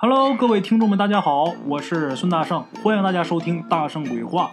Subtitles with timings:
[0.00, 4.52] Hello，各位听众们，大家好，我是孙大圣，欢迎大家收听《大圣鬼话》，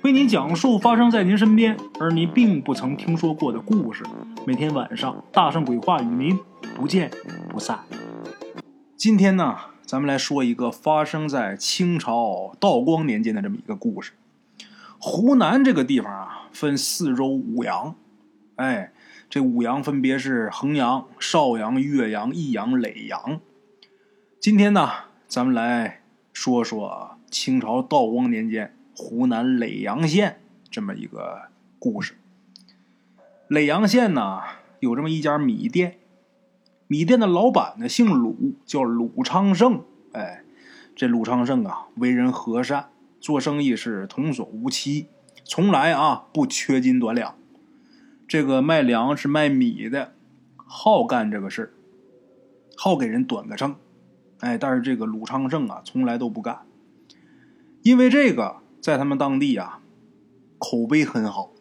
[0.00, 4.02] 为您讲述发生在您身边而您并不曾听说过的故事。
[4.46, 6.38] 每天晚上，《大圣鬼话》与您
[6.74, 7.10] 不见
[7.50, 7.80] 不散。
[8.96, 9.54] 今天呢，
[9.84, 14.12] 咱们来说一个发生在清朝道光年间的这么一个故事。
[14.98, 17.94] 湖南这个地方啊，分四州五阳，
[18.56, 18.92] 哎，
[19.28, 23.40] 这五阳分别是衡阳、邵阳、岳阳、益阳、耒阳。
[24.40, 24.88] 今天呢，
[25.28, 26.00] 咱们来
[26.32, 30.40] 说说清朝道光年间湖南耒阳县
[30.70, 32.14] 这么一个故事。
[33.50, 34.40] 耒阳县呢，
[34.78, 35.98] 有这么一家米店，
[36.86, 39.84] 米店的老板呢姓鲁，叫鲁昌盛。
[40.12, 40.42] 哎，
[40.96, 42.88] 这鲁昌盛啊，为人和善，
[43.20, 45.08] 做生意是童叟无欺，
[45.44, 47.36] 从来啊不缺斤短两。
[48.26, 50.14] 这个卖粮食卖米的，
[50.56, 51.74] 好干这个事
[52.74, 53.76] 好给人短个秤。
[54.40, 56.60] 哎，但是这个鲁昌盛啊，从来都不干，
[57.82, 59.80] 因为这个在他们当地啊，
[60.58, 61.52] 口碑很好。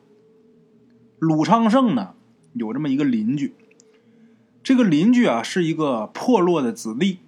[1.19, 2.13] 鲁昌盛呢，
[2.53, 3.53] 有这么一个邻居，
[4.63, 7.19] 这个邻居啊是一个破落的子弟，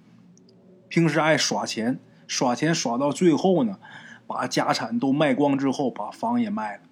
[0.88, 3.78] 平时爱耍钱，耍钱耍到最后呢，
[4.26, 6.82] 把家产都卖光之后，把房也卖了。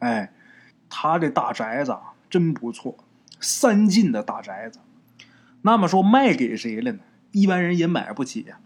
[0.00, 0.34] 哎，
[0.90, 2.98] 他这大宅子啊真不错，
[3.40, 4.80] 三进的大宅子。
[5.62, 6.98] 那么说卖给谁了呢？
[7.32, 8.58] 一般人也买不起呀，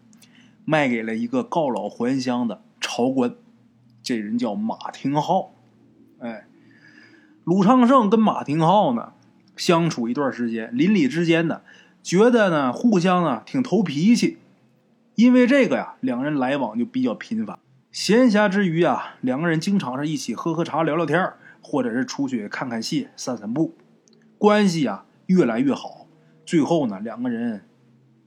[0.65, 3.35] 卖给了一个告老还乡的朝官，
[4.03, 5.53] 这人叫马廷浩。
[6.21, 6.47] 哎，
[7.45, 9.13] 鲁昌盛跟马廷浩呢
[9.57, 11.63] 相处一段时间，邻里之间呢
[12.03, 14.39] 觉得呢互相呢挺投脾气，
[15.17, 17.59] 因为这个呀，两人来往就比较频繁。
[17.91, 23.75] 闲暇之余啊，两个人经常是一起喝喝茶、聊聊天或者是出去看看戏、散散步，
[24.39, 26.07] 关系啊越来越好。
[26.47, 27.65] 最后呢，两个人。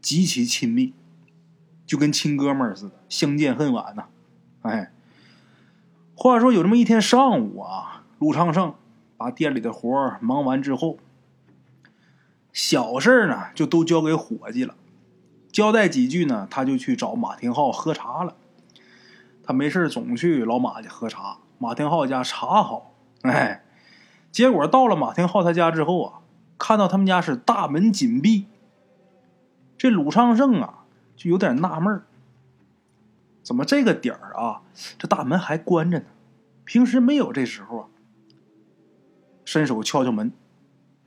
[0.05, 0.93] 极其亲密，
[1.83, 4.05] 就跟亲哥们儿似的，相见恨晚呐。
[4.61, 4.91] 哎，
[6.13, 8.75] 话说有这么一天上午啊，鲁昌盛
[9.17, 10.99] 把店里的活儿忙完之后，
[12.53, 14.75] 小事呢就都交给伙计了，
[15.51, 18.35] 交代几句呢，他就去找马廷浩喝茶了。
[19.43, 22.93] 他没事总去老马家喝茶，马廷浩家茶好。
[23.23, 23.63] 哎，
[24.31, 26.19] 结果到了马廷浩他家之后啊，
[26.59, 28.45] 看到他们家是大门紧闭。
[29.77, 32.01] 这鲁昌盛啊，就有点纳闷
[33.43, 34.63] 怎么这个点儿啊，
[34.97, 36.05] 这大门还关着呢？
[36.63, 37.87] 平时没有这时候啊。
[39.45, 40.31] 伸手敲敲门，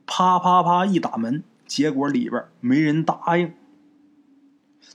[0.05, 3.53] 啪啪啪一打门，结果里边没人答应。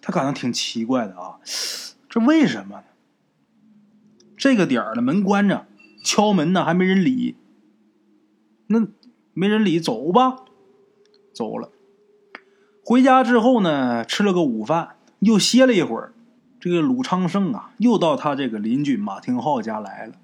[0.01, 1.39] 他感到挺奇怪的啊，
[2.09, 2.85] 这为什么呢？
[4.37, 5.67] 这个点儿的门关着，
[6.03, 7.37] 敲门呢还没人理。
[8.69, 8.87] 那
[9.35, 10.45] 没人理，走吧，
[11.35, 11.71] 走了。
[12.85, 16.13] 回家之后呢，吃了个午饭，又歇了一会儿。
[16.61, 20.15] 这个鲁昌盛啊，又到他这个邻居马廷浩家来了。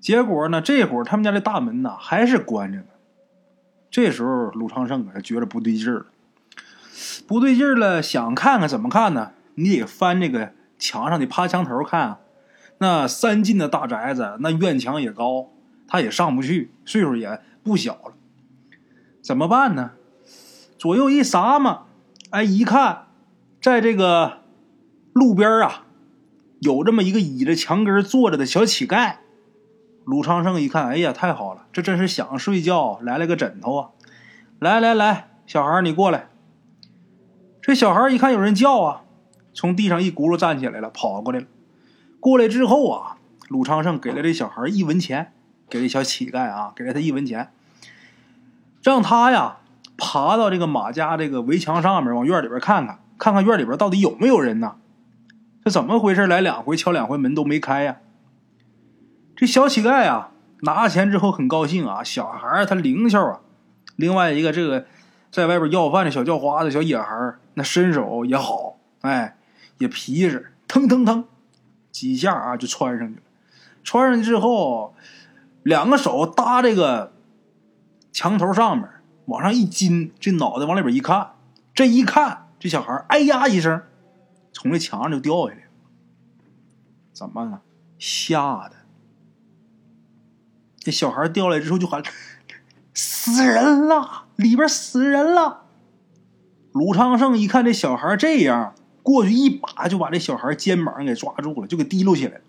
[0.00, 2.86] 结果呢，这会儿他们家的大门呢还是关着呢。
[3.90, 6.06] 这时候鲁昌盛啊，觉得不对劲儿了，
[7.26, 9.32] 不对劲儿了，想看看怎么看呢？
[9.54, 12.00] 你得翻这个墙上的趴墙头看。
[12.00, 12.18] 啊
[12.78, 15.50] 那三进的大宅子，那院墙也高，
[15.86, 18.14] 他也上不去，岁数也不小了，
[19.22, 19.92] 怎么办呢？
[20.82, 21.84] 左右一撒嘛，
[22.30, 23.06] 哎，一看，
[23.60, 24.40] 在这个
[25.12, 25.84] 路边啊，
[26.58, 29.18] 有这么一个倚着墙根坐着的小乞丐。
[30.04, 33.88] 鲁昌盛一看，哎呀，太好了，这真是想睡觉来了个枕头啊！
[34.58, 36.30] 来来来，小孩你过来。
[37.60, 39.02] 这小孩一看有人叫啊，
[39.54, 41.46] 从地上一轱辘站起来了，跑过来了。
[42.18, 45.32] 过来之后啊，鲁昌盛给了这小孩一文钱，
[45.70, 47.52] 给这小乞丐啊，给了他一文钱，
[48.82, 49.58] 让他呀。
[50.04, 54.74] 爬到这个马家这个围墙上面，往院里边看看，看看院里边到底有没有人呢？
[55.64, 56.26] 这怎么回事？
[56.26, 57.98] 来两回敲两回门都没开呀！
[59.36, 60.32] 这小乞丐啊，
[60.62, 63.40] 拿了钱之后很高兴啊，小孩他灵巧啊。
[63.94, 64.86] 另外一个这个
[65.30, 69.36] 在外边要饭的小叫花子、小野孩那身手也好，哎，
[69.78, 71.24] 也皮实，腾腾腾，
[71.92, 73.22] 几下啊就穿上去了。
[73.84, 74.96] 穿上去之后，
[75.62, 77.12] 两个手搭这个
[78.10, 78.88] 墙头上面。
[79.26, 81.32] 往上一金，这脑袋往里边一看，
[81.74, 83.82] 这一看，这小孩哎呀一声，
[84.52, 85.62] 从这墙上就掉下来。
[87.12, 87.60] 怎么了？
[87.98, 88.76] 吓的！
[90.78, 92.02] 这小孩掉下来之后就喊
[92.94, 94.24] ：“死人了！
[94.34, 95.66] 里边死人了！”
[96.72, 102.40] 鲁昌盛一看这小孩这样，过去一把就把这小孩肩膀给抓住了，就给提溜起来了，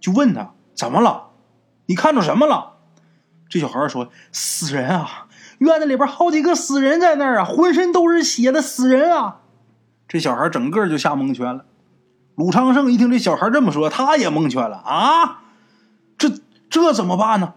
[0.00, 1.30] 就问他怎么了？
[1.86, 2.78] 你看着什么了？
[3.50, 5.26] 这小孩说：“死人啊！”
[5.62, 9.42] 院子里边好几个死人在那儿啊，浑身都是血的死人啊！
[10.08, 11.64] 这小孩整个就吓蒙圈了。
[12.34, 15.42] 鲁昌盛一听这小孩这么说，他也蒙圈了啊！
[16.18, 16.32] 这
[16.68, 17.54] 这怎么办呢？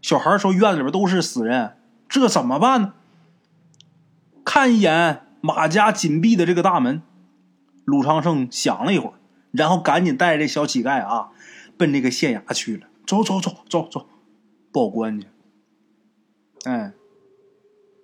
[0.00, 1.76] 小孩说：“院子里边都是死人，
[2.08, 2.94] 这怎么办呢？”
[4.42, 7.02] 看一眼马家紧闭的这个大门，
[7.84, 9.14] 鲁昌盛想了一会儿，
[9.50, 11.28] 然后赶紧带着这小乞丐啊，
[11.76, 12.86] 奔这个县衙去了。
[13.06, 14.06] 走走走走走，
[14.72, 15.26] 报官去。
[16.64, 16.92] 哎，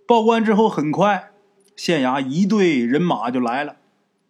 [0.06, 1.30] 报官之后，很快
[1.74, 3.76] 县衙一队人马就来了，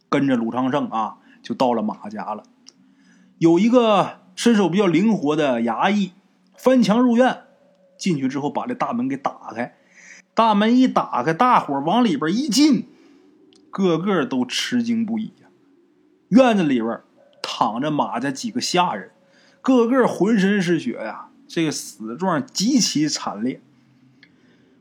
[0.08, 2.44] 跟着鲁昌盛啊，就到了马家了。
[3.38, 6.12] 有一个身手比较灵活的衙役，
[6.56, 7.42] 翻墙入院，
[7.98, 9.74] 进去之后把这大门给打开。
[10.32, 12.86] 大门一打开，大伙往里边一进，
[13.70, 15.48] 个个都吃惊不已呀。
[16.28, 17.00] 院子里边
[17.42, 19.10] 躺着马家几个下人，
[19.60, 23.60] 个个浑身是血呀，这个死状极其惨烈。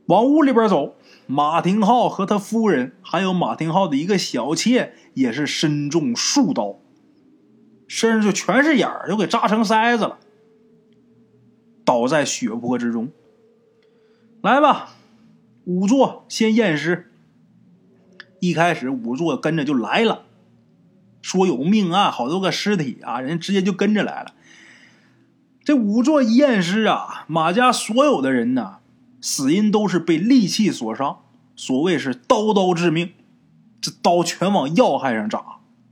[0.10, 0.96] 往屋里边走，
[1.28, 6.80] 马廷浩和他夫人，还有马廷浩的一个小妾，也是身中数刀，
[7.88, 10.18] 身上就全是眼儿，就给扎成筛子了，
[11.86, 13.12] 倒在血泊之中。
[14.42, 14.96] 来吧，
[15.68, 17.12] 仵作先验尸。
[18.40, 20.24] 一开始仵作跟着就来了，
[21.22, 24.34] 说有命案，好多个尸体啊，人直接就跟着来了。
[25.64, 28.79] 这仵作一验尸啊，马家所有的人呢。
[29.22, 31.20] 死因都是被利器所伤，
[31.56, 33.14] 所谓是刀刀致命，
[33.82, 35.44] 这刀全往要害上扎。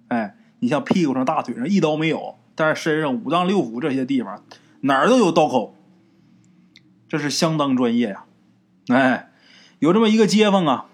[0.07, 4.43] 哎，你像屁股上、大腿上一刀没有，但是身上五脏六腑这些地方
[4.81, 5.75] 哪儿都有刀口，
[7.09, 8.23] 这是相当专业呀。
[8.87, 9.29] 哎，
[9.79, 10.85] 有这么一个街坊啊，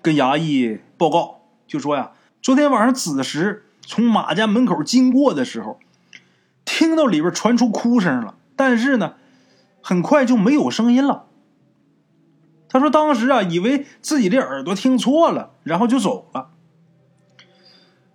[0.00, 5.78] 跟衙役报告，就说呀，昨天晚上子时从马家门口经过的时候，
[6.64, 9.16] 听到里边传出哭声了，但是呢，
[9.82, 11.26] 很快就没有声音了。
[12.72, 16.48] 他说：“当时啊，以为自己的耳朵听错了，然后就走了。”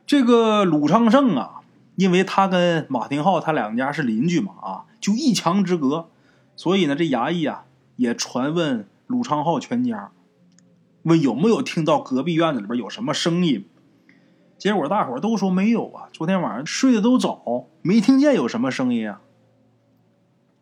[0.08, 1.62] 这个鲁昌盛啊，
[1.96, 6.10] 因为他跟马廷浩他两家是邻居嘛，啊，就一墙之隔，
[6.56, 7.66] 所以呢，这衙役啊
[7.98, 10.10] 也传问鲁昌浩全家，
[11.04, 13.68] 问有没有听到隔壁院子里边有什么声音。
[14.58, 19.22] 结果大伙都说没有啊，昨天晚上睡得都早，没听见有什么声音啊，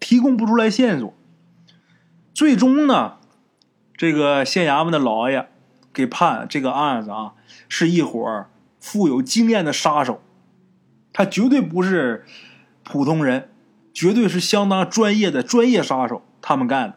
[0.01, 1.13] 提供不出来线索。
[2.33, 3.19] 最终呢。
[3.97, 5.47] 这个县衙门的老爷
[5.94, 7.33] 给判这个案子啊，
[7.69, 8.45] 是一伙
[8.80, 10.21] 富有经验的杀手，
[11.13, 12.25] 他绝对不是
[12.83, 13.50] 普通人，
[13.94, 16.21] 绝对是相当专业的专业杀手。
[16.42, 16.95] 他们干的，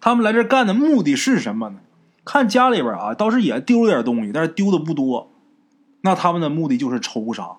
[0.00, 1.80] 他们来这干的目的是什么呢？
[2.24, 5.30] 看家里边啊，倒是也丢了点东西，但是丢的不多。
[6.00, 7.56] 那他们的目的就是仇杀。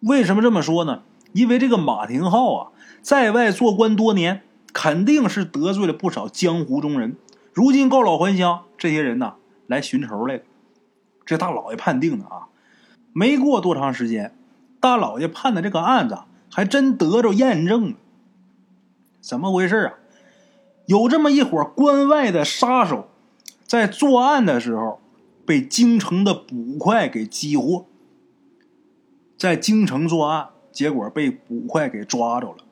[0.00, 1.02] 为什么这么说呢？
[1.32, 2.68] 因为这个马廷浩啊，
[3.02, 4.42] 在外做官多年，
[4.72, 7.16] 肯定是得罪了不少江湖中人。
[7.52, 9.34] 如今告老还乡，这些人呢
[9.66, 10.42] 来寻仇来了。
[11.24, 12.48] 这大老爷判定的啊，
[13.12, 14.34] 没过多长时间，
[14.80, 16.18] 大老爷判的这个案子
[16.50, 17.96] 还真得着验证了。
[19.20, 19.94] 怎么回事啊？
[20.86, 23.08] 有这么一伙关外的杀手，
[23.64, 25.00] 在作案的时候
[25.46, 27.86] 被京城的捕快给激活，
[29.36, 32.64] 在京城作案，结果被捕快给抓着了。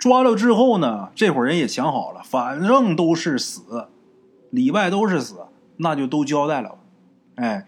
[0.00, 3.88] 抓了之后呢，这伙人也想好了，反正都是死，
[4.48, 5.40] 里外都是死，
[5.76, 6.78] 那就都交代了。
[7.34, 7.66] 哎，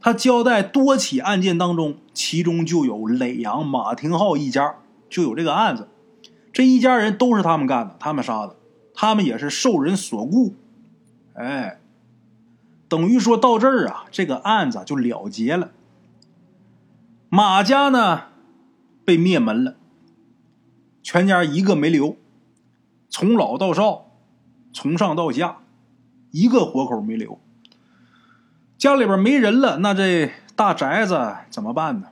[0.00, 4.76] 他交代多起案件当中，其中就有耒阳马廷浩一家
[5.10, 5.88] 就有这个案子，
[6.52, 8.54] 这一家人都是他们干的，他们杀的，
[8.94, 10.54] 他们也是受人所雇。
[11.34, 11.80] 哎，
[12.86, 15.70] 等于说到这儿啊，这个案子就了结了。
[17.28, 18.26] 马家呢，
[19.04, 19.74] 被灭门了。
[21.02, 22.16] 全家一个没留，
[23.08, 24.06] 从老到少，
[24.72, 25.58] 从上到下，
[26.30, 27.40] 一个活口没留。
[28.78, 32.08] 家里边没人了，那这大宅子怎么办呢？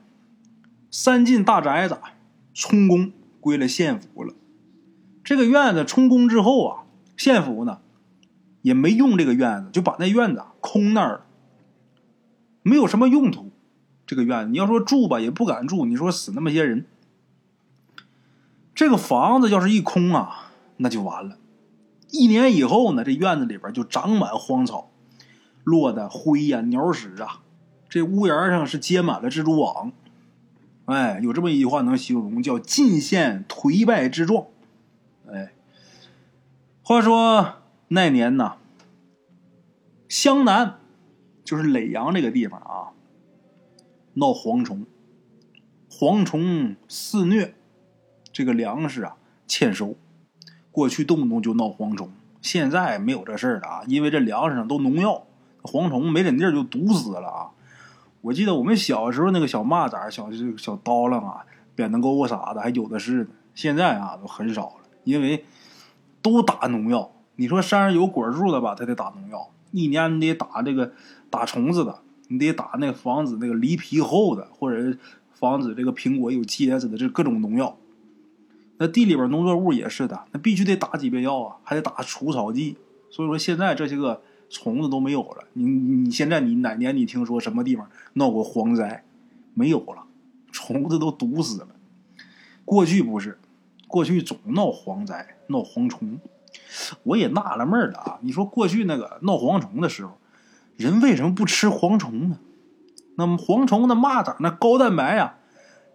[0.90, 1.98] 三进大宅子
[2.52, 4.34] 充公归了县府了。
[5.22, 6.82] 这个院子充公之后啊，
[7.16, 7.78] 县府呢
[8.62, 11.26] 也没用这个院子，就把那院子空那儿了，
[12.62, 13.50] 没有什么用途。
[14.04, 15.84] 这个院子你要说住吧，也不敢住。
[15.86, 16.86] 你说死那么些人。
[18.80, 21.36] 这个房子要是一空啊，那就完了。
[22.08, 24.90] 一年以后呢，这院子里边就长满荒草，
[25.64, 27.42] 落的灰呀、鸟屎啊。
[27.90, 29.92] 这屋檐上是结满了蜘蛛网。
[30.86, 34.46] 哎，有这么一句话能形容，叫尽现颓败之状。
[35.30, 35.52] 哎，
[36.82, 37.56] 话说
[37.88, 38.54] 那年呢，
[40.08, 40.78] 湘南
[41.44, 42.96] 就是耒阳这个地方啊，
[44.14, 44.86] 闹蝗虫，
[45.90, 47.54] 蝗虫肆虐。
[48.40, 49.16] 这个粮食啊
[49.46, 49.96] 欠收，
[50.72, 55.26] 过去动不动就闹蝗虫，现在没有这事儿了啊，因为这粮食上都农药，
[55.60, 57.50] 蝗虫没忍地儿就毒死了啊。
[58.22, 61.44] 我记得我们小时候那个小蚂蚱、小小刀郎啊、
[61.74, 63.26] 扁担钩啥的，还有的是呢。
[63.54, 65.44] 现在啊，都很少了，因为
[66.22, 67.12] 都打农药。
[67.36, 70.92] 你说山上有果树的吧，他得打农药，一年你得打这个
[71.28, 74.96] 打虫子的，你得打那个防止那个梨皮厚的，或者
[75.30, 77.76] 防止这个苹果有疖子的，这各种农药。
[78.82, 82.78] 那地里边农作物也是的，那必须得打几遍药啊，还得打除草剂。
[83.10, 85.44] 所以说现在这些个虫子都没有了。
[85.52, 89.04] 你你现在你哪年你听说什么地方闹过蝗灾？
[89.52, 90.04] 没有了，
[90.50, 91.68] 虫子都毒死了。
[92.64, 93.38] 过去不是，
[93.86, 96.18] 过去总闹蝗灾、闹蝗虫。
[97.02, 98.18] 我也纳了闷了啊！
[98.22, 100.12] 你说过去那个闹蝗虫的时候，
[100.78, 102.38] 人为什么不吃蝗虫呢？
[103.16, 105.34] 那么蝗虫的蚂蚱那高蛋白呀，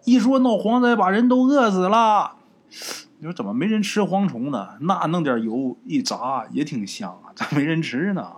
[0.04, 2.36] 一说闹蝗灾把人都饿死了。
[3.18, 4.76] 你说怎么没人吃蝗虫呢？
[4.80, 8.32] 那弄点油一炸也挺香啊，咋没人吃呢？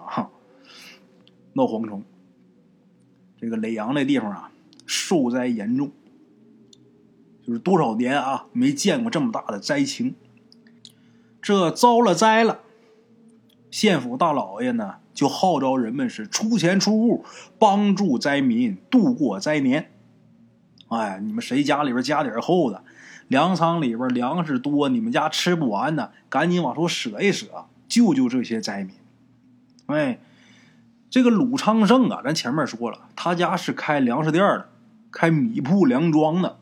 [1.54, 2.04] 闹蝗虫，
[3.40, 4.52] 这个耒阳那地方啊，
[4.87, 5.90] 受灾严重，
[7.44, 10.14] 就是多少年啊没见过这么大的灾情。
[11.42, 12.61] 这遭了灾了，
[13.70, 17.25] 县府大老爷呢就号召人们是出钱出物
[17.58, 19.90] 帮助灾民度过灾年。
[20.88, 22.85] 哎，你们谁家里边家底厚的，
[23.28, 28.97] 粮仓里边粮食多，你们家吃不完呢，赶紧往出舍一舍，救救这些灾民。
[29.87, 30.18] 哎，
[31.08, 34.68] 这个鲁昌盛啊，咱前面说了，他家是开粮食店的，
[35.11, 36.58] 开米铺粮庄的，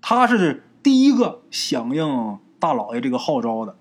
[0.00, 2.38] 他是第一个响应。
[2.60, 3.76] 大老爷这个号召的，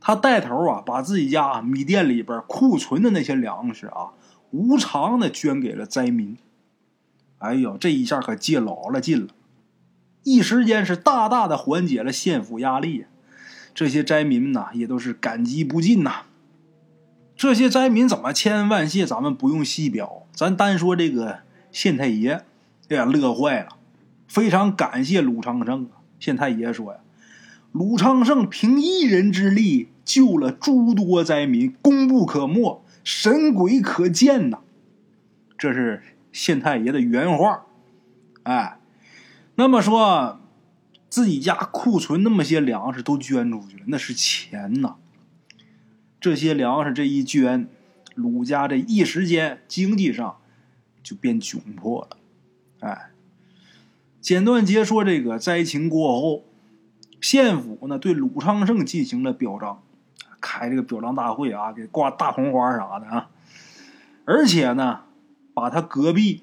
[0.00, 4.12] 他带头啊，把自己家米店里边库存的那些粮食啊，
[4.50, 6.38] 无偿的捐给了灾民。
[7.36, 9.34] 哎呦，这一下可借老了劲了，
[10.24, 13.06] 一时间是大大的缓解了县府压力。
[13.72, 16.22] 这些灾民呐，也都是感激不尽呐。
[17.36, 21.38] 这些灾民怎么千恩万谢，咱们不用细表，咱单说这个
[21.72, 22.44] 县太爷，
[22.88, 23.76] 哎呀，乐坏了，
[24.28, 26.02] 非常感谢鲁昌盛啊。
[26.20, 27.00] 县太爷说呀。
[27.72, 34.60] 鲁昌盛凭一人之力救了诸多灾民，功不可没，神鬼可见呐！
[35.58, 37.66] 这是县太爷的原话。
[38.44, 38.78] 哎，
[39.56, 40.40] 那么说，
[41.08, 44.96] 自己家库存那么些粮食都捐出去了，那是钱呐！
[46.20, 47.68] 这些粮食这一捐，
[48.14, 50.38] 鲁家这一时间经济上
[51.02, 52.16] 就变窘迫了。
[52.80, 53.10] 哎，
[54.20, 56.44] 简短截说这个灾情过后。
[57.20, 59.82] 县府呢对鲁昌盛进行了表彰，
[60.42, 63.30] 开这个表彰大会啊，给挂大红花啥的啊，
[64.26, 65.04] 而且呢，
[65.54, 66.42] 把他隔壁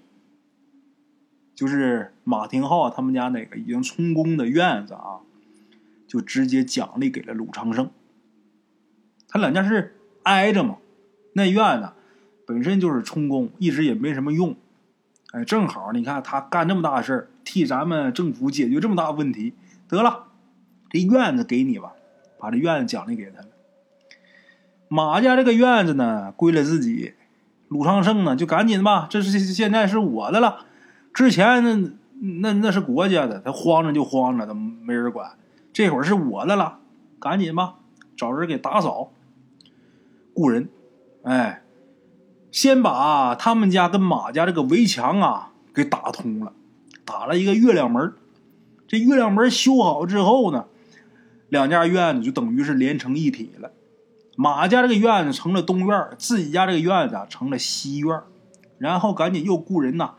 [1.61, 5.21] 就是马廷浩他们家那个已经充公的院子啊，
[6.07, 7.91] 就直接奖励给了鲁昌盛。
[9.27, 10.77] 他两家是挨着嘛，
[11.33, 11.91] 那院子
[12.47, 14.55] 本身就是充公，一直也没什么用，
[15.33, 19.53] 哎，正好你看他干这么大事儿，替咱们政府解决这么大问题，
[19.87, 20.29] 得了。
[20.89, 21.93] 这院子给你吧，
[22.39, 23.49] 把这院子奖励给他了。
[24.87, 27.13] 马家这个院子呢，归了自己。
[27.67, 30.65] 鲁昌盛呢，就赶紧吧，这是现在是我的了。
[31.13, 31.91] 之前那
[32.39, 35.37] 那那是国家的，他慌着就慌着，他没人管。
[35.73, 36.79] 这会儿是我的了，
[37.19, 37.75] 赶紧吧，
[38.15, 39.11] 找人给打扫。
[40.33, 40.69] 雇人，
[41.23, 41.63] 哎，
[42.51, 46.53] 先把他们家跟马家这个围墙啊给打通了，
[47.05, 48.13] 打了一个月亮门。
[48.87, 50.65] 这月亮门修好之后呢。
[51.49, 53.73] 两家院子就等于是连成一体了，
[54.37, 58.21] 马家这个院子成了东院，自己家这个院子成了西院，
[58.77, 60.13] 然后赶紧又雇人呐，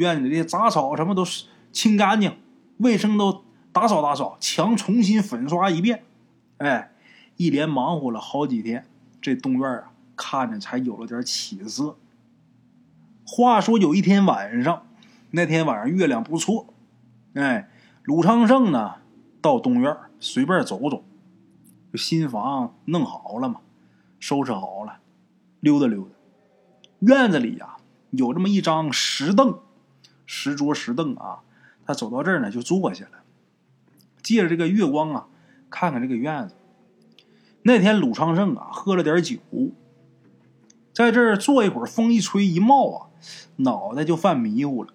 [0.00, 2.38] 院子里的杂草什么都是清干净，
[2.78, 6.04] 卫生都打扫打扫，墙重新粉刷一遍，
[6.56, 6.90] 哎，
[7.36, 8.86] 一连忙活了好几天，
[9.20, 11.98] 这东院啊看着才有了点起色。
[13.26, 14.86] 话说有一天晚上，
[15.32, 16.68] 那天晚上月亮不错，
[17.34, 17.68] 哎，
[18.02, 18.94] 鲁昌盛呢
[19.42, 19.94] 到东院。
[20.22, 21.02] 随便走走，
[21.94, 23.60] 新房弄好了嘛，
[24.18, 24.98] 收拾好了，
[25.60, 26.10] 溜达溜达。
[27.00, 27.76] 院子里呀，
[28.10, 29.58] 有这么一张石凳，
[30.32, 31.40] 石桌石凳啊。
[31.84, 33.24] 他走到这儿呢，就坐下了，
[34.22, 35.26] 借着这个月光啊，
[35.68, 36.54] 看看这个院子。
[37.62, 39.38] 那天鲁昌盛啊，喝了点酒，
[40.92, 43.08] 在这儿坐一会儿，风一吹一冒啊，
[43.56, 44.94] 脑袋就犯迷糊了。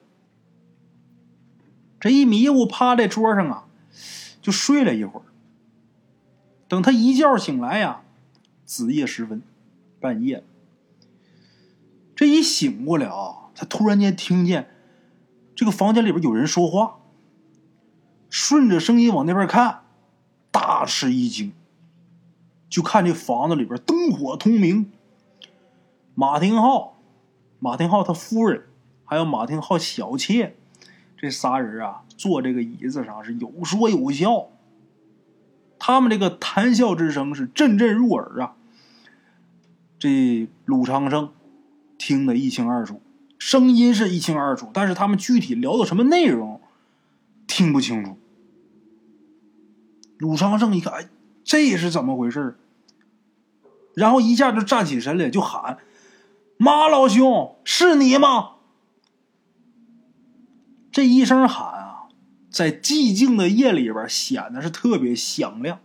[2.00, 3.68] 这一迷糊，趴在桌上啊。
[4.42, 5.24] 就睡了一会儿，
[6.68, 8.04] 等他一觉醒来呀，
[8.64, 9.42] 子夜时分，
[10.00, 10.44] 半夜。
[12.16, 14.75] 这一醒过来啊，他突然间听见
[15.56, 17.00] 这个房间里边有人说话，
[18.30, 19.84] 顺着声音往那边看，
[20.52, 21.54] 大吃一惊，
[22.70, 24.92] 就看这房子里边灯火通明。
[26.14, 26.98] 马廷浩，
[27.60, 28.68] 马廷浩他夫人
[29.06, 30.56] 还有马廷浩小妾，
[31.18, 34.50] 这仨人啊，坐这个椅子上是有说有笑。
[35.78, 38.56] 他们这个谈笑之声是阵阵入耳啊。
[40.00, 41.32] 这鲁长生
[41.98, 43.02] 听得一清二楚，
[43.46, 46.60] 声音是一清二楚，但是他们具体聊的什么内容
[47.46, 48.18] 听不清楚。
[50.18, 51.08] 鲁昌盛一看，哎，
[51.44, 52.58] 这是怎么回事？
[53.94, 55.78] 然后一下就站起身来，就喊
[56.58, 58.54] ：“马老兄，是你吗？”
[60.92, 62.08] 这一声喊啊，
[62.50, 65.78] 在寂静的夜里边显得是特别响亮。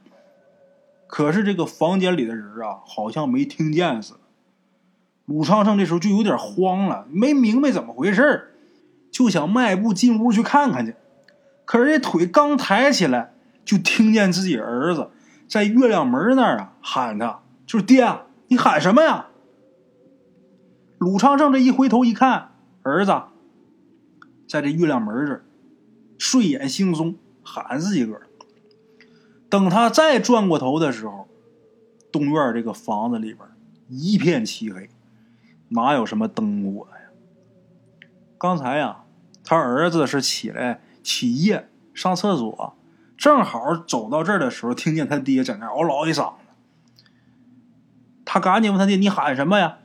[1.07, 4.20] 可是这个房间里的人啊，好像没听见似的。
[5.31, 8.51] 鲁昌盛这时候就有点慌了，没明白怎么回事
[9.13, 10.97] 就想迈步进屋去看看去。
[11.65, 13.33] 可是这腿刚抬起来，
[13.65, 15.11] 就听见自己儿子
[15.47, 18.13] 在月亮门那儿啊喊他，就是爹，
[18.49, 19.29] 你喊什么呀？
[20.99, 22.51] 鲁昌盛这一回头一看，
[22.83, 23.13] 儿子
[24.49, 25.45] 在这月亮门这儿
[26.19, 28.27] 睡眼惺忪喊自己个儿。
[29.49, 31.29] 等他再转过头的时候，
[32.11, 33.49] 东院这个房子里边
[33.89, 34.91] 一片漆黑，
[35.71, 37.11] 哪有什么灯火呀？
[38.39, 39.05] 刚才呀，
[39.43, 42.77] 他儿子是起来起夜上厕所，
[43.17, 47.05] 正好走到这儿的时候，听见他爹在那嗷唠一嗓子。
[48.25, 49.79] 他赶紧问他爹：“你喊什么呀？”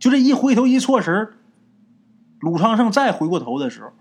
[0.00, 1.34] 就这一回头一错神
[2.40, 3.92] 鲁昌盛再回过头的时候，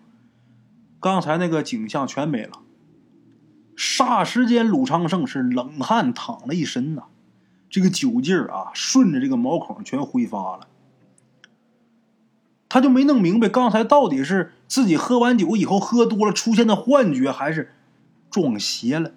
[1.01, 2.61] 刚才那个景象全没了。
[3.75, 7.03] 霎时间，鲁昌盛是冷汗淌了一身呐，
[7.69, 10.67] 这个酒劲儿啊，顺着这个毛孔全挥发了。
[12.67, 17.73] 他就没弄明白，刚才到底是自己喝完酒以后喝多了出现的幻觉，还是
[18.29, 19.11] 撞邪了？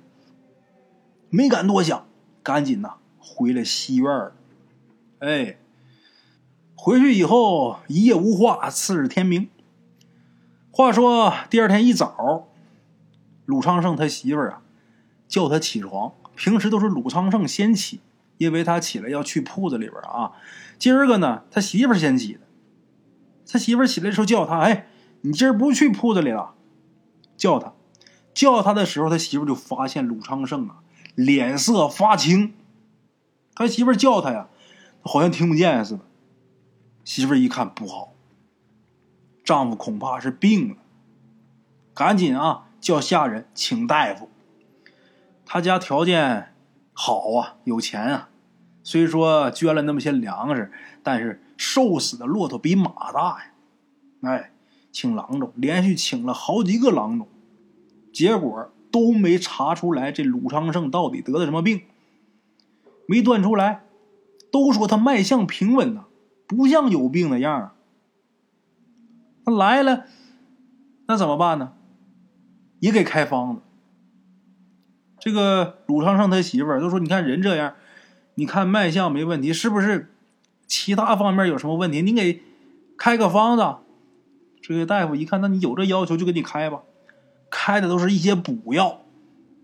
[1.28, 2.06] 没敢多想，
[2.42, 4.32] 赶紧呐回了西院儿。
[5.18, 5.58] 哎，
[6.74, 9.48] 回去以后一夜无话，次日天明。
[10.70, 12.48] 话说第二天一早。
[13.44, 14.62] 鲁昌盛他媳妇儿啊，
[15.28, 16.12] 叫他起床。
[16.34, 18.00] 平时都是鲁昌盛先起，
[18.42, 20.32] 因为他起来要去铺子里边啊。
[20.78, 22.40] 今儿个呢，他媳妇先起的。
[23.46, 24.88] 他媳妇起来的时候叫他：“哎，
[25.22, 26.54] 你今儿不去铺子里了？”
[27.36, 27.72] 叫他，
[28.34, 30.82] 叫他的时候，他媳妇就发现鲁昌盛啊
[31.14, 32.54] 脸色发青。
[33.54, 34.48] 他媳妇叫他呀，
[35.02, 36.00] 好像听不见似的。
[37.04, 38.12] 媳妇一看不好，
[39.44, 40.76] 丈夫恐怕是病了，
[41.94, 42.68] 赶紧啊！
[42.80, 44.28] 叫下人请大夫。
[45.46, 46.52] 他家条件
[46.92, 48.28] 好啊，有钱啊。
[48.82, 50.70] 虽说捐了那么些粮食，
[51.02, 53.52] 但是瘦死的骆驼比马大呀。
[54.22, 54.52] 哎，
[54.90, 57.28] 请郎中，连续请了好几个郎中，
[58.12, 61.82] 结果都没查出来这鲁昌盛到底得的什么病，
[63.06, 63.84] 没断出来。
[64.50, 66.04] 都说他脉象平稳呐，
[66.46, 67.72] 不像有病的样儿。
[69.44, 70.04] 他来了，
[71.06, 71.72] 那怎么办呢？
[72.80, 73.62] 也给开方子。
[75.18, 77.74] 这个鲁昌盛他媳妇儿都说：“你看人这样，
[78.34, 80.08] 你看脉象没问题，是不是？
[80.66, 82.00] 其他方面有什么问题？
[82.00, 82.42] 你给
[82.96, 83.76] 开个方子。”
[84.62, 86.82] 这位大夫一看，那你有这要求就给你开吧。
[87.50, 89.02] 开的都是一些补药、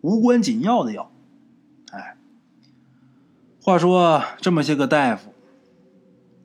[0.01, 1.11] 无关紧要的药。
[1.93, 2.17] 哎，
[3.63, 5.33] 话说这么些个大夫，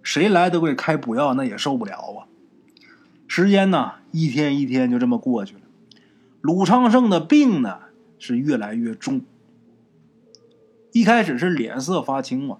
[0.04, 2.28] 谁来都给开补药，那也受不了啊。
[3.28, 5.62] 时间呢，一天一天就这么过去了。
[6.42, 7.80] 鲁昌盛的病呢
[8.20, 9.22] 是越来越重，
[10.94, 12.60] 一开始是脸色发青嘛，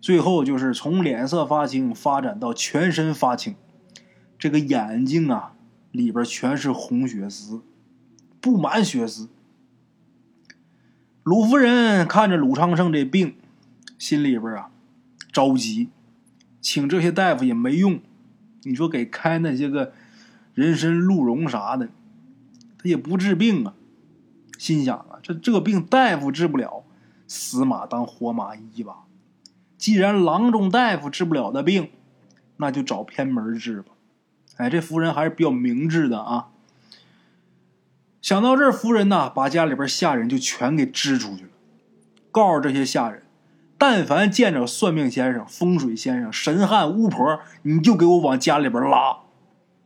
[0.00, 3.56] 最后就是从脸色发青发展到全身发青，
[4.38, 5.52] 这个眼睛啊
[5.90, 7.62] 里边全是红血丝，
[8.40, 9.28] 布满血丝。
[11.24, 13.34] 鲁夫人看着鲁昌盛这病，
[13.98, 14.70] 心里边啊
[15.32, 15.88] 着急，
[16.60, 18.00] 请这些大夫也没用，
[18.62, 19.92] 你说给开那些个
[20.54, 21.88] 人参、鹿茸啥的。
[22.78, 23.74] 他也不治病啊，
[24.56, 26.84] 心想啊，这这病大夫治不了，
[27.26, 29.04] 死马当活马医吧。
[29.76, 31.90] 既然郎中大夫治不了的病，
[32.56, 33.92] 那就找偏门治吧。
[34.56, 36.48] 哎，这夫人还是比较明智的啊。
[38.22, 41.50] 想到这儿，夫人呐，把家里边下人就全给支出去了，
[42.32, 43.22] 告诉这些下人，
[43.78, 49.18] 但凡见着算命先生、风水先生、神汉巫婆，你就给我往家里边拉，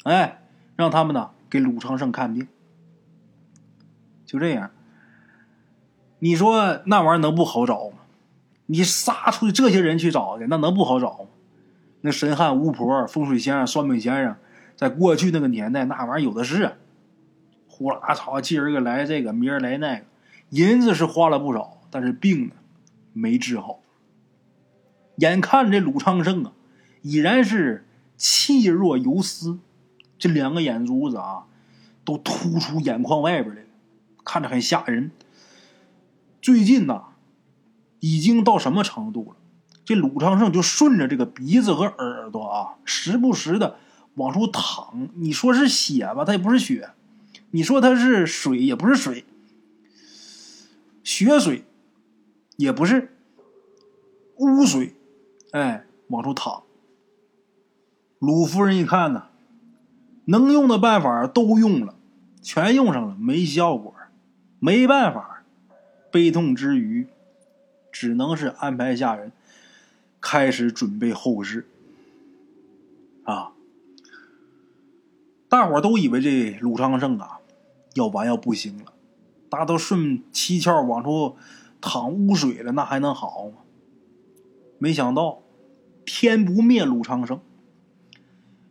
[0.05, 0.43] 哎，
[0.77, 2.49] 让他们呢给鲁长胜看病。
[4.25, 4.71] 就这样，
[6.21, 7.97] 你说那玩意儿能不好找吗？
[8.67, 11.31] 你杀出去这些人去找去，那能不好找吗？
[12.03, 14.37] 那神汉巫婆、风水先生、算命先生，
[14.77, 16.77] 在过去那个年代，那玩意儿有的是。
[17.67, 20.05] 呼啦吵，今儿个来这个，明儿来那个，
[20.51, 22.55] 银子是花了不少，但是病呢，
[23.15, 23.81] 没治好。
[25.17, 26.53] 眼看这鲁昌盛啊，
[27.03, 27.87] 已然是
[28.19, 29.59] 气若游丝，
[30.19, 31.47] 这两个眼珠子啊，
[32.05, 33.69] 都突出眼眶外边来了，
[34.25, 35.11] 看着很吓人。
[36.41, 37.05] 最近呐，
[38.01, 39.37] 已经到什么程度了？
[39.85, 43.77] 这鲁昌盛就顺着这个鼻子和耳朵啊，时不时的
[44.15, 45.09] 往出淌。
[45.17, 46.91] 你说是血吧，它也不是血；
[47.51, 49.25] 你说它是水，也不是水。
[51.03, 51.65] 血水
[52.57, 53.17] 也不是，
[54.37, 54.95] 污水，
[55.51, 56.63] 哎，往出淌。
[58.19, 59.25] 鲁夫人一看呢，
[60.27, 61.95] 能用的办法都用了，
[62.43, 63.95] 全用上了，没效果，
[64.59, 65.30] 没办法，
[66.11, 67.07] 悲痛之余，
[67.93, 69.33] 只能是安排下人
[70.21, 71.67] 开始准备后事。
[73.25, 73.53] 啊，
[75.49, 77.39] 大伙都以为这鲁昌盛啊
[77.95, 78.93] 要完要不行了，
[79.49, 81.37] 大都顺七窍往出
[81.81, 83.59] 淌污水了，那还能好吗？
[84.79, 85.43] 没想到
[86.05, 87.41] 天不灭鲁昌盛。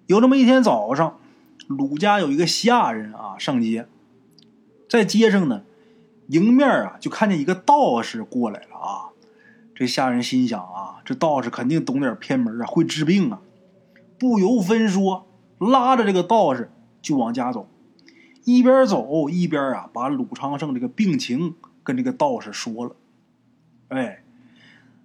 [0.08, 1.19] 有这么一天早上，
[1.67, 3.88] 鲁家有一个下人啊上街，
[4.89, 5.63] 在街上呢，
[6.30, 9.13] 迎面啊就看见一个道士过来了啊。
[9.76, 13.42] 这下人心想啊，这道士肯定懂点偏门啊，会治病啊。
[14.18, 15.28] 不由分说，
[15.60, 17.68] 拉着这个道士就往家走，
[18.44, 22.96] 一边走一边啊把鲁昌盛这个病情跟这个道士说了。
[23.89, 24.24] 哎，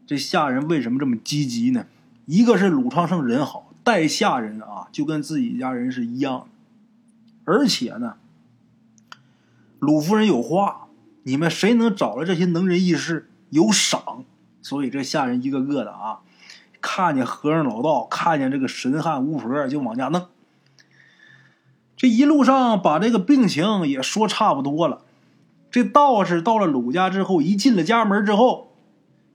[0.06, 1.86] 这下人为什么这么积极呢？
[2.26, 3.70] 一个是鲁昌盛人好。
[3.84, 6.48] 待下人啊，就跟自己家人是一样，
[7.44, 8.16] 而且呢，
[9.78, 10.83] 鲁夫人有话，
[11.24, 14.24] 你们谁能找了这些能人异士，有赏。
[14.62, 16.20] 所以这下人一个个的啊，
[16.80, 20.26] 看见和尚老道，看见这个神汉巫婆，就往家弄。
[21.96, 25.02] 这一路上把这个病情也说差不多了。
[25.70, 28.72] 这道士到了鲁家之后，一进了家门之后，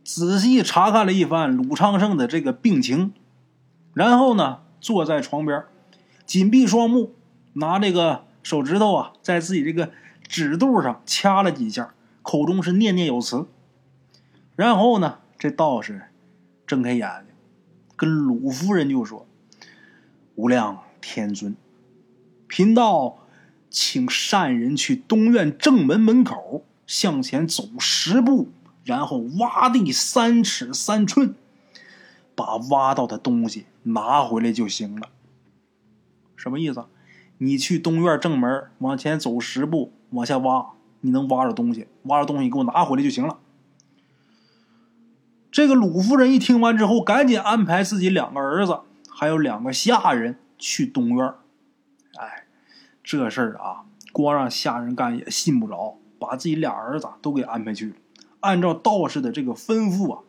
[0.04, 3.14] 仔细查看了一番鲁昌盛的这个病情。
[3.94, 5.64] 然后呢，坐在床边，
[6.26, 7.14] 紧闭双目，
[7.54, 9.92] 拿这个手指头啊，在自己这个
[10.30, 13.48] 指肚上掐了几下，口中是念念有词。
[14.56, 16.04] 然后呢，这道士
[16.66, 17.36] 睁开眼睛，
[17.98, 19.26] 跟鲁夫人就说
[20.36, 21.58] ：“无量天尊，
[22.48, 23.26] 贫道
[23.70, 28.50] 请善人去东院正门门口向前走十步，
[28.84, 31.36] 然后挖地三尺三寸。”
[32.36, 35.10] 把挖到的东西拿回来就行了。
[36.38, 36.86] 什么意思？
[37.40, 43.38] 你去东院正门往前走十步，往下挖，你能挖着东西，挖着东西给我拿回来就行了。
[45.52, 51.34] 这个鲁夫人一听完之后，赶紧安排自己两个儿子还有两个下人去东院。
[52.18, 52.46] 哎，
[53.04, 57.96] 这事儿啊，光让下人干也信不着，把自己俩儿子都给安排去了。
[58.42, 60.22] 按照道士的这个吩咐啊，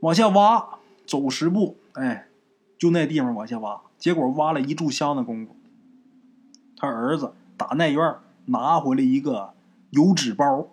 [0.00, 0.78] 往下挖。
[1.06, 2.28] 走十步，哎，
[2.78, 5.56] 就那地方往下挖，结果挖了一炷香的功夫，
[6.76, 8.14] 他儿子打那院
[8.48, 9.54] 拿回来一个
[9.90, 10.68] 油纸包，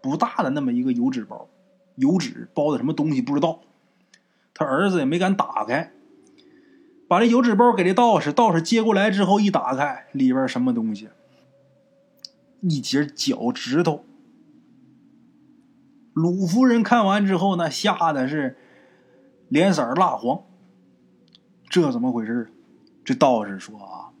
[0.00, 1.48] 不大的那么一个油纸包，
[1.96, 3.60] 油纸包的什么东西不知道，
[4.54, 5.92] 他儿子也没敢打开，
[7.08, 11.08] 把这油纸包给这道士，道士接过来之后一打开，里边什么东西？
[12.60, 14.04] 一截脚趾头。
[16.12, 18.56] 鲁夫人看完之后，呢吓得是。
[19.48, 20.44] 脸色蜡黄，
[21.68, 22.52] 这怎么回事？
[23.04, 24.14] 这道士说啊：“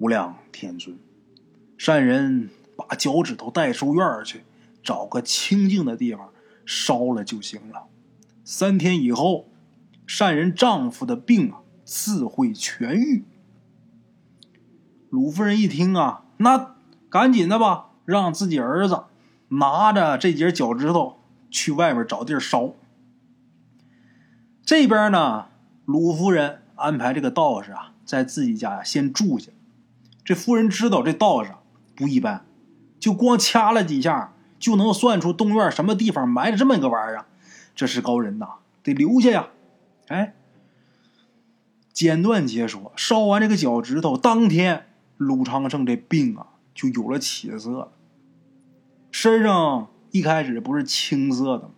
[0.00, 0.98] 无量天尊，
[1.80, 4.44] 善人把脚趾头带出院去，
[4.82, 6.30] 找个清静的地方
[6.66, 7.86] 烧了就行了。
[8.44, 9.48] 三天以后，
[10.06, 13.24] 善人丈夫的病啊自会痊愈。”
[15.08, 16.76] 鲁夫人一听啊，那
[17.08, 19.04] 赶紧的吧，让自己儿子
[19.48, 22.74] 拿着这截脚趾头去外边找地儿烧。
[24.62, 25.46] 这边呢，
[25.86, 29.50] 鲁夫人安排这个道士啊，在自己家先住下。
[30.22, 31.54] 这夫人知道这道士
[32.00, 32.46] 不一般，
[32.98, 37.26] 就光掐了几下，就能算出东院什么地方埋着这么一个玩意儿，
[37.74, 38.46] 这是高人呐，
[38.82, 39.48] 得留下呀。
[40.08, 40.34] 哎，
[41.92, 44.86] 简短结说，烧完这个脚趾头，当天
[45.18, 47.92] 鲁昌胜这病啊就有了起色。
[49.10, 51.70] 身上一开始不是青色的吗？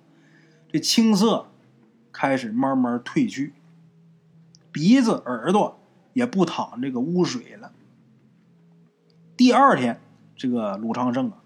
[0.70, 1.48] 这青色。
[2.14, 3.54] 开始慢慢褪去，
[4.70, 5.80] 鼻子、耳朵
[6.12, 7.72] 也不淌这个污水了。
[9.34, 9.98] 第二天，
[10.42, 11.36] 这个鲁昌盛啊，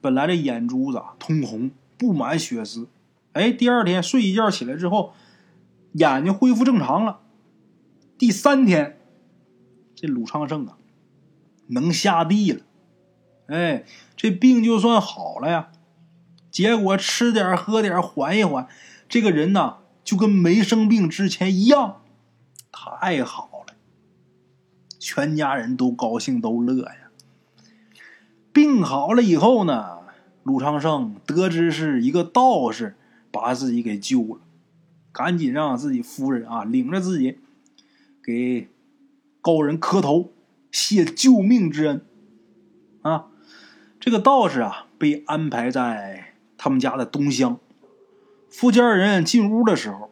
[0.00, 2.86] 本来这眼珠子通红，布满血丝。
[3.32, 5.14] 哎，第二天睡一觉起来之后，
[5.94, 7.18] 眼睛恢复正常了。
[8.16, 9.00] 第三天，
[9.96, 10.78] 这鲁昌盛啊，
[11.66, 12.62] 能下地了。
[13.48, 15.72] 哎，这病就算好了呀。
[16.48, 18.68] 结果吃点喝点缓一缓，
[19.08, 19.78] 这个人呐。
[20.04, 22.02] 就跟没生病之前一样，
[22.70, 23.74] 太好了，
[25.00, 27.05] 全家人都高兴都乐呀。
[28.56, 29.98] 病好了以后呢，
[30.42, 32.96] 鲁昌盛得知是一个道士
[33.30, 34.40] 把自己给救了，
[35.12, 37.36] 赶紧让自己夫人啊领着自己
[38.24, 38.70] 给
[39.42, 40.32] 高人磕头
[40.72, 42.00] 谢救命之恩
[43.02, 43.26] 啊。
[44.00, 47.58] 这个道士啊被安排在他们家的东厢。
[48.48, 50.10] 富家人进屋的时候，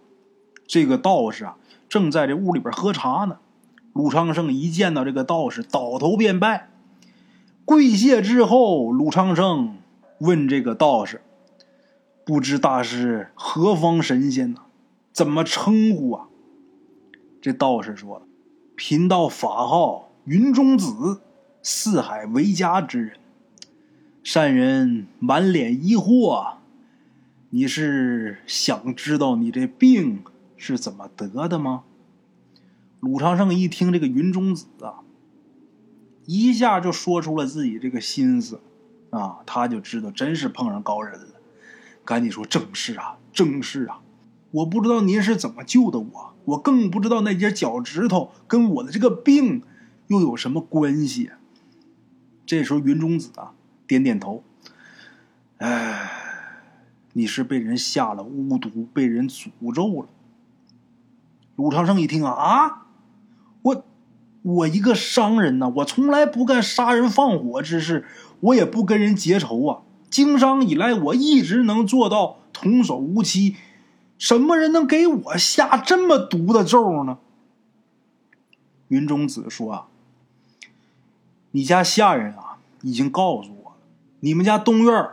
[0.66, 1.56] 这个道士啊
[1.88, 3.38] 正在这屋里边喝茶呢。
[3.94, 6.68] 鲁昌盛一见到这个道士，倒头便拜。
[7.64, 9.78] 跪谢之后，鲁昌胜
[10.18, 11.22] 问这个道士
[12.24, 14.60] ：“不知大师何方神仙呢？
[15.12, 16.28] 怎么称呼啊？”
[17.40, 18.26] 这道士说
[18.76, 21.20] ：“贫道法号云中子，
[21.62, 23.12] 四海为家之人。
[24.22, 26.56] 善人满脸疑惑，
[27.48, 30.22] 你是想知道你这病
[30.56, 31.84] 是怎么得的吗？”
[33.00, 35.03] 鲁昌胜一听这个云中子啊。
[36.26, 38.60] 一下就说出了自己这个心思，
[39.10, 41.40] 啊，他就知道真是碰上高人了，
[42.04, 44.00] 赶紧说正是啊，正是啊，
[44.50, 49.62] 我不知道您是怎么救的我，我更不知道那节脚趾头跟我的这个病
[50.06, 51.30] 又有什么关系。
[52.46, 53.54] 这时候云中子啊
[53.86, 54.44] 点点头，
[55.58, 56.10] 哎，
[57.12, 60.08] 你是被人下了巫毒，被人诅咒了。
[61.56, 62.83] 鲁长胜一听啊啊，
[64.44, 68.04] 我一个商人呢，我从来不干杀人放火之事，
[68.40, 69.80] 我也不跟人结仇啊。
[70.10, 73.56] 经商以来，我一直能做到童叟无欺。
[74.18, 77.18] 什么人能给我下这么毒的咒呢？
[78.88, 79.86] 云中子说：“啊，
[81.52, 83.76] 你家下人啊，已经告诉我了，
[84.20, 85.08] 你们家东院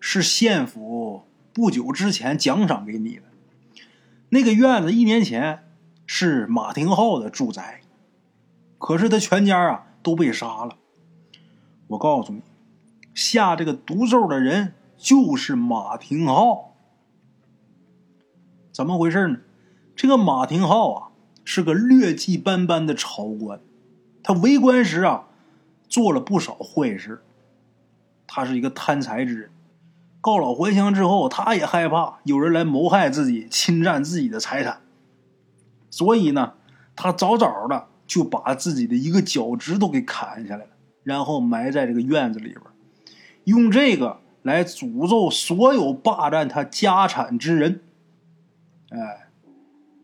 [0.00, 3.22] 是县府不久之前奖赏给你的。
[4.30, 5.60] 那个院子一年前
[6.04, 7.82] 是马廷浩的住宅。”
[8.86, 10.76] 可是他全家啊都被杀了。
[11.88, 12.40] 我告诉你，
[13.12, 16.76] 下这个毒咒的人就是马廷浩。
[18.70, 19.38] 怎么回事呢？
[19.96, 21.08] 这个马廷浩啊
[21.44, 23.58] 是个劣迹斑斑的朝官，
[24.22, 25.26] 他为官时啊
[25.88, 27.24] 做了不少坏事。
[28.28, 29.50] 他是一个贪财之人，
[30.20, 34.80] 告老还乡之后，他也害怕有人来谋害自己、侵占自己的财产，
[35.90, 36.52] 所以呢，
[36.94, 37.88] 他早早的。
[38.06, 40.70] 就把自己的一个脚趾头给砍下来了，
[41.02, 42.60] 然后埋在这个院子里边，
[43.44, 47.80] 用这个来诅咒所有霸占他家产之人。
[48.90, 49.28] 哎，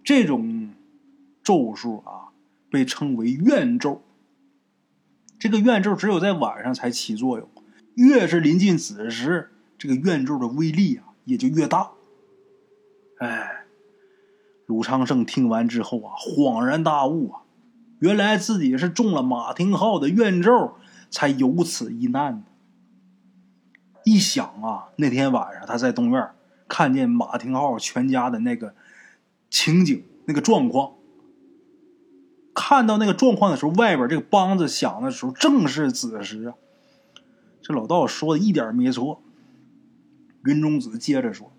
[0.03, 0.71] 这种
[1.43, 2.35] 咒术啊，
[2.71, 4.03] 被称为怨咒。
[5.39, 7.49] 这个怨咒只有在晚上才起作用，
[7.95, 11.91] 越是临近子时，这个怨咒的威力啊也就越大。
[13.19, 13.65] 哎，
[14.67, 17.42] 鲁昌盛听完之后啊，恍然大悟啊。
[18.03, 20.73] 原来自己是中了马廷浩的怨咒，
[21.09, 22.43] 才有此一难。
[24.05, 26.31] 一想啊，那天晚上他在东院
[26.67, 28.75] 看见马廷浩全家的那个
[29.49, 30.95] 情景、那个状况，
[32.53, 36.55] 看到那个状况的时候，外边这个梆子响的时候，正是子时啊。
[37.61, 39.23] 这老道说的一点没错。
[40.45, 41.53] 云中子接着说：“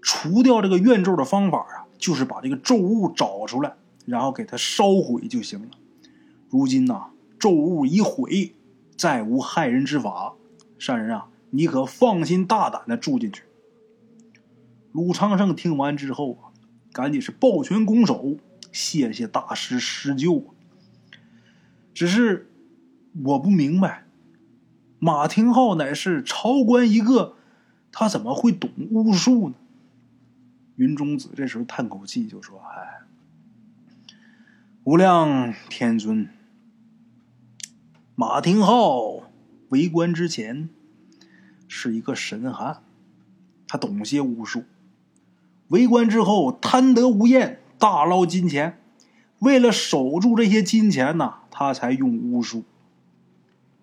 [0.00, 3.74] 除掉这个怨咒的方法啊，就是把这个咒物找出来。”
[4.06, 5.68] 然后给他烧毁就行了。
[6.48, 8.54] 如今呐，咒物已毁，
[8.96, 10.34] 再无害人之法。
[10.78, 13.44] 善人啊，你可放心大胆的住进去。
[14.92, 16.50] 鲁昌盛听完之后啊，
[16.92, 18.36] 赶紧是抱拳拱手，
[18.72, 20.54] 谢谢大师施救。
[21.94, 22.50] 只是
[23.24, 24.06] 我不明白，
[24.98, 27.36] 马廷浩乃是朝官一个，
[27.92, 29.54] 他怎么会懂巫术呢？
[30.76, 32.99] 云中子这时候叹口气就说：“哎。”
[34.90, 36.28] 无量天尊，
[38.16, 39.20] 马廷浩
[39.68, 40.68] 为官之前
[41.68, 42.82] 是一个神汉，
[43.68, 44.64] 他懂些巫术。
[45.68, 48.80] 为官之后贪得无厌，大捞金钱。
[49.38, 52.64] 为了守住这些金钱呐，他才用巫术。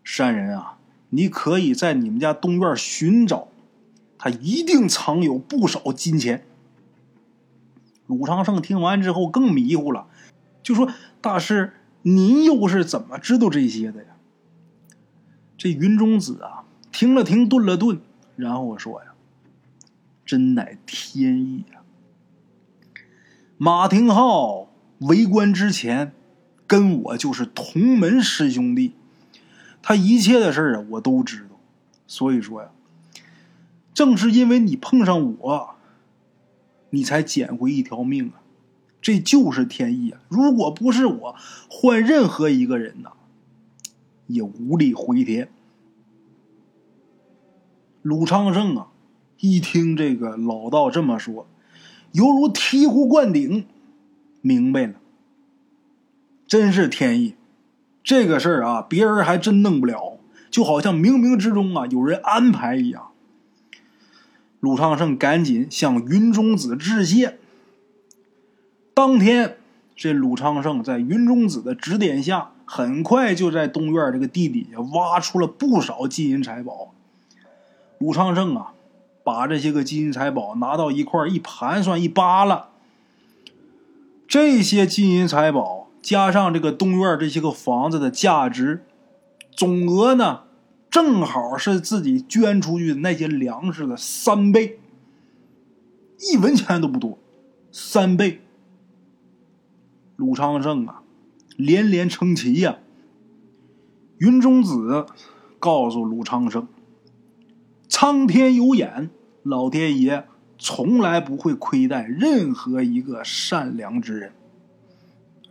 [0.04, 0.78] 善人啊，
[1.12, 3.48] 你可以在你们家东院寻找，
[4.18, 6.46] 他一定藏有不少金钱。
[8.08, 10.08] 鲁长胜听完之后更迷糊了。
[10.68, 14.18] 就说大师，您又是怎么知道这些的呀？
[15.58, 18.02] 这云中子啊，停了停，顿了顿，
[18.36, 19.14] 然后我说呀
[20.28, 21.80] ：“真乃天意啊！
[23.58, 24.68] 马廷浩
[25.00, 26.12] 为官之前，
[26.68, 28.92] 跟我就是同门师兄弟，
[29.82, 31.58] 他一切的事啊，我都知道。
[32.08, 32.72] 所以说呀，
[33.94, 35.76] 正是因为你碰上我，
[36.90, 38.44] 你才捡回一条命啊！
[39.02, 40.20] 这就是天意啊！
[40.28, 41.36] 如果不是我，
[41.70, 43.12] 换任何一个人呐，
[44.26, 45.50] 也无力回天。
[48.02, 48.88] 鲁昌盛啊，
[49.40, 51.48] 一听这个老道这么说，
[52.12, 53.66] 犹如醍醐灌顶，
[54.42, 54.96] 明白了，
[56.48, 57.36] 真是天意。
[58.04, 60.18] 这个事儿啊，别人还真弄不了，
[60.50, 63.10] 就好像冥冥之中啊有人安排一样。
[64.60, 67.38] 鲁昌盛赶紧向云中子致谢。
[68.98, 69.58] 当天，
[69.96, 76.96] 这鲁昌盛在云中子的指点下，很快就在东院这个地底下挖出了不少金银财宝。
[78.00, 78.74] 鲁昌盛啊，
[79.24, 82.70] 把这些个金银财宝拿到一块一盘算一扒拉，
[84.28, 88.84] 这些金银财宝加上这个东院这些个房子的价值，
[89.52, 90.42] 总额呢？
[90.90, 94.80] 正好是自己捐出去的那些粮食的三倍，
[96.18, 97.20] 一文钱都不多，
[97.72, 98.42] 三倍。
[100.18, 101.04] 鲁昌盛啊，
[101.56, 102.80] 连连称奇呀。
[104.18, 105.06] 云中子
[105.60, 106.68] 告诉鲁昌盛
[107.88, 109.12] ：“苍天有眼，
[109.44, 110.28] 老天爷
[110.58, 114.34] 从来不会亏待任何一个善良之人。”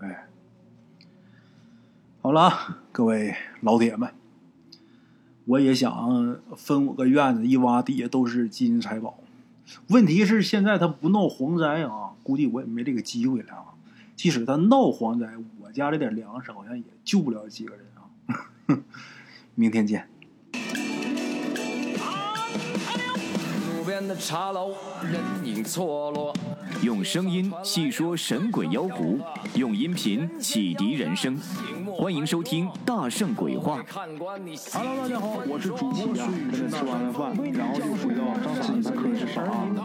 [0.03, 0.27] 哎，
[2.21, 4.11] 好了，各位老铁们。
[5.45, 9.21] 我也想分我个院子，一挖底下都是金银财宝。
[9.91, 13.76] 问题是现在他不闹蝗灾啊，估计我也没这个机会了啊。
[14.17, 15.29] 即使他闹蝗灾，
[15.61, 18.01] 我家这点粮食好像也救不了几个人啊。
[19.55, 20.09] 明天见。
[23.77, 24.71] 路边的茶楼，
[25.03, 26.35] 人影错落。
[26.83, 29.19] 用声音细说神鬼妖狐，
[29.55, 31.37] 用音频启迪人生。
[31.95, 33.83] 欢迎收听《大圣鬼话》。
[33.93, 39.85] Hello，大家好，我是主播孙宇，吃完了饭，然后就回到自己的课室上啊。